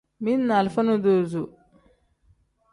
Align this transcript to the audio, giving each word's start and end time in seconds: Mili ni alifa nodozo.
Mili 0.23 0.43
ni 0.43 0.53
alifa 0.59 0.81
nodozo. 0.87 1.43